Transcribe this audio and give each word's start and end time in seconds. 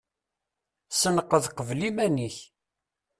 Senqed 0.99 1.45
qbel 1.57 1.81
iman-ik. 1.89 2.37